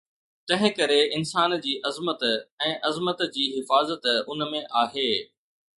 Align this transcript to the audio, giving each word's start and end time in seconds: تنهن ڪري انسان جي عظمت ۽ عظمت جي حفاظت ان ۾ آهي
تنهن 0.51 0.71
ڪري 0.77 0.97
انسان 1.17 1.51
جي 1.65 1.73
عظمت 1.91 2.25
۽ 2.31 2.73
عظمت 2.91 3.23
جي 3.37 3.47
حفاظت 3.59 4.13
ان 4.15 4.45
۾ 4.57 4.65
آهي 4.85 5.11